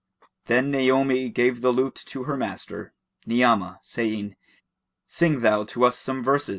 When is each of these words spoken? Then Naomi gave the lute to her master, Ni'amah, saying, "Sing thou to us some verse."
Then 0.47 0.71
Naomi 0.71 1.29
gave 1.29 1.61
the 1.61 1.71
lute 1.71 1.93
to 2.07 2.23
her 2.23 2.35
master, 2.35 2.91
Ni'amah, 3.27 3.77
saying, 3.83 4.35
"Sing 5.07 5.41
thou 5.41 5.63
to 5.65 5.83
us 5.85 5.99
some 5.99 6.23
verse." 6.23 6.49